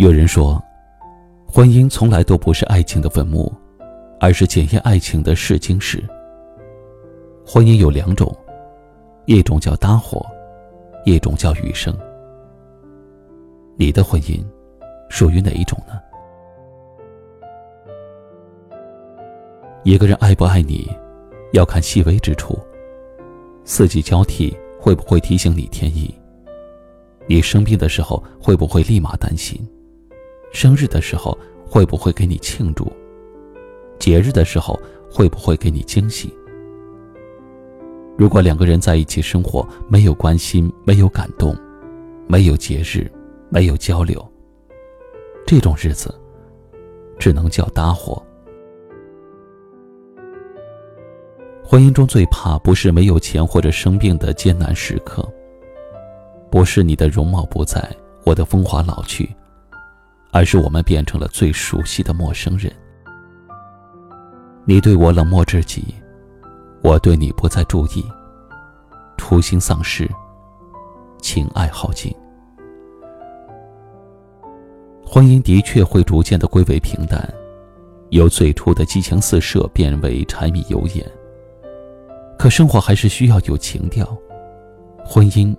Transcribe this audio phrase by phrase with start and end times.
[0.00, 0.58] 有人说，
[1.46, 3.52] 婚姻从来都不是爱情的坟墓，
[4.18, 6.02] 而是检验爱情的试金石。
[7.46, 8.34] 婚姻有两种，
[9.26, 10.24] 一种叫搭伙，
[11.04, 11.94] 一种叫余生。
[13.76, 14.42] 你的婚姻
[15.10, 16.00] 属于哪一种呢？
[19.84, 20.90] 一个人爱不爱你，
[21.52, 22.58] 要看细微之处。
[23.66, 26.10] 四季交替会不会提醒你天意？
[27.26, 29.60] 你生病的时候会不会立马担心？
[30.52, 32.90] 生日的时候会不会给你庆祝？
[33.98, 34.78] 节日的时候
[35.10, 36.34] 会不会给你惊喜？
[38.16, 41.56] 如果两个人在一起生活，没有关心，没有感动，
[42.26, 43.10] 没有节日，
[43.48, 44.26] 没有交流，
[45.46, 46.14] 这种日子
[47.18, 48.22] 只能叫搭伙。
[51.64, 55.26] 婚姻中最怕不是没有钱或者生病的艰难时刻，
[56.50, 57.88] 不是你的容貌不在，
[58.24, 59.30] 我的风华老去。
[60.32, 62.72] 而是我们变成了最熟悉的陌生人。
[64.64, 65.94] 你对我冷漠至极，
[66.82, 68.04] 我对你不再注意，
[69.16, 70.08] 初心丧失，
[71.20, 72.14] 情爱耗尽。
[75.04, 77.28] 婚姻的确会逐渐的归为平淡，
[78.10, 81.04] 由最初的激情四射变为柴米油盐。
[82.38, 84.16] 可生活还是需要有情调，
[85.04, 85.54] 婚姻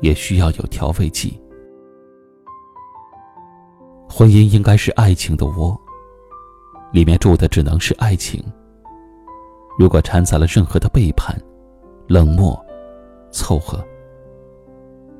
[0.00, 1.40] 也需要有调味剂。
[4.18, 5.80] 婚姻应该是爱情的窝，
[6.90, 8.42] 里面住的只能是爱情。
[9.78, 11.40] 如果掺杂了任何的背叛、
[12.08, 12.60] 冷漠、
[13.30, 13.80] 凑合，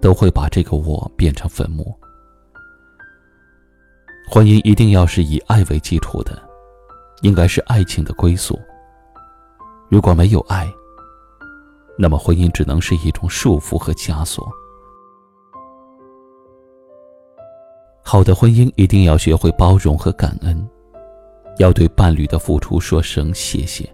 [0.00, 1.96] 都会把这个窝变成坟墓。
[4.28, 6.36] 婚姻一定要是以爱为基础的，
[7.22, 8.58] 应该是爱情的归宿。
[9.88, 10.68] 如果没有爱，
[11.96, 14.50] 那么婚姻只能是一种束缚和枷锁。
[18.10, 20.66] 好的婚姻一定要学会包容和感恩，
[21.58, 23.86] 要对伴侣的付出说声谢谢。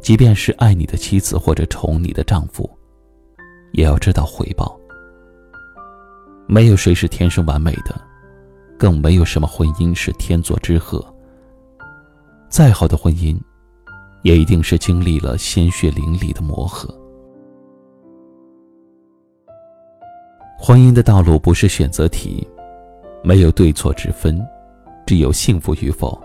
[0.00, 2.68] 即便是爱你的妻子或者宠你的丈夫，
[3.74, 4.76] 也要知道回报。
[6.48, 7.94] 没有谁是天生完美的，
[8.76, 11.00] 更没有什么婚姻是天作之合。
[12.48, 13.38] 再好的婚姻，
[14.24, 16.92] 也一定是经历了鲜血淋漓的磨合。
[20.58, 22.44] 婚姻的道路不是选择题。
[23.24, 24.38] 没有对错之分，
[25.06, 26.20] 只有幸福与否。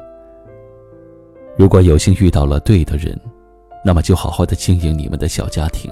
[1.57, 3.17] 如果有幸遇到了对的人，
[3.83, 5.89] 那么就好好的经营你们的小家庭。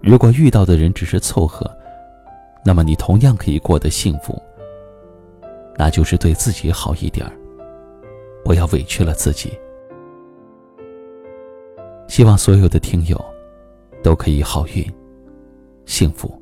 [0.00, 1.68] 如果遇到的人只是凑合，
[2.64, 4.40] 那么你同样可以过得幸福。
[5.76, 7.26] 那就是对自己好一点
[8.44, 9.50] 不要委屈了自己。
[12.08, 13.18] 希望所有的听友
[14.02, 14.84] 都可以好运、
[15.86, 16.41] 幸福。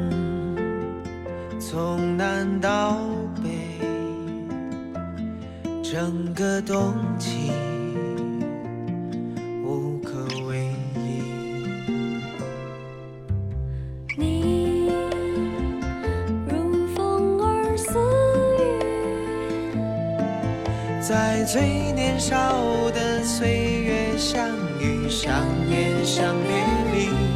[1.71, 2.97] 从南到
[3.41, 3.79] 北，
[5.81, 7.49] 整个冬季
[9.63, 11.23] 无可为依。
[14.17, 14.91] 你
[16.45, 17.97] 如风儿似
[18.59, 19.79] 雨，
[20.99, 22.35] 在最年少
[22.91, 23.47] 的岁
[23.85, 24.45] 月相
[24.77, 26.51] 遇、相恋、相别
[26.91, 27.30] 离。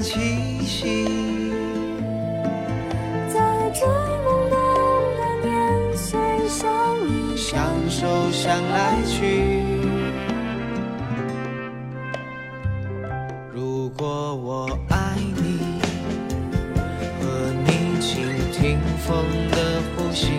[0.00, 1.06] 气息。
[3.28, 4.56] 在最懵懂
[5.16, 6.18] 的年岁
[6.48, 6.66] 相
[7.06, 7.56] 遇，相
[7.88, 9.62] 守相来去。
[13.52, 15.58] 如果我爱你，
[17.20, 18.22] 和你倾
[18.52, 20.32] 听风的呼吸。